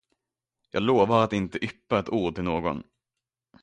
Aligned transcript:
Jag 0.71 0.83
lovar 0.83 1.23
att 1.23 1.33
inte 1.33 1.65
yppa 1.65 1.99
ett 1.99 2.09
ord 2.09 2.35
till 2.35 2.43
någon. 2.43 2.83